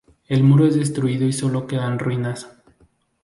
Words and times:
El 0.27 0.41
muro 0.43 0.65
es 0.65 0.73
destruido 0.73 1.27
y 1.27 1.31
sólo 1.31 1.67
quedan 1.67 1.99
ruinas. 1.99 2.47